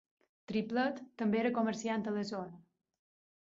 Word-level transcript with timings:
Triplett 0.51 1.01
també 1.23 1.39
era 1.41 1.51
comerciant 1.59 2.09
a 2.13 2.15
la 2.17 2.25
zona. 2.31 2.59